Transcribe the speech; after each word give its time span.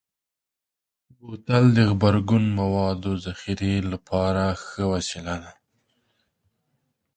بوتل 1.19 1.63
د 1.75 1.77
غبرګون 1.89 2.43
موادو 2.59 3.11
ذخیره 3.25 3.71
لپاره 3.91 4.43
ښه 4.63 4.83
وسیله 4.93 5.35
ده. 5.43 5.51